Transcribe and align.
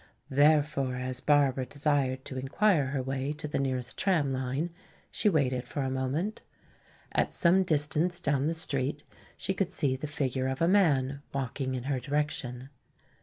Therefore, 0.31 0.95
as 0.95 1.19
Barbara 1.19 1.67
desired 1.67 2.25
to 2.25 2.39
inquire 2.39 2.87
her 2.87 3.03
way 3.03 3.33
to 3.33 3.47
the 3.47 3.59
nearest 3.59 3.99
tram 3.99 4.33
line, 4.33 4.71
she 5.11 5.29
waited 5.29 5.67
for 5.67 5.83
a 5.83 5.91
moment. 5.91 6.41
At 7.11 7.35
some 7.35 7.61
distance 7.61 8.19
down 8.19 8.47
the 8.47 8.55
street 8.55 9.03
she 9.37 9.53
could 9.53 9.71
see 9.71 9.95
the 9.95 10.07
figure 10.07 10.47
of 10.47 10.59
a 10.59 10.67
man 10.67 11.21
walking 11.35 11.75
in 11.75 11.83
her 11.83 11.99
direction. 11.99 12.69